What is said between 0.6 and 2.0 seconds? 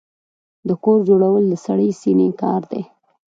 د کور جوړول د سړې